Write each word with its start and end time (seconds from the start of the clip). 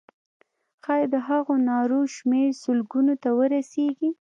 ښایي 0.83 1.05
د 1.13 1.15
هغو 1.27 1.53
نارو 1.69 1.99
شمېر 2.15 2.47
سلګونو 2.63 3.13
ته 3.23 3.29
ورسیږي. 3.39 4.09